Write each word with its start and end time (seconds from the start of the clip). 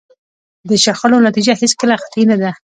د 0.69 0.71
شخړو 0.83 1.17
نتیجه 1.27 1.53
هېڅکله 1.61 1.95
قطعي 2.01 2.23
نه 2.31 2.37
ده. 2.41 2.51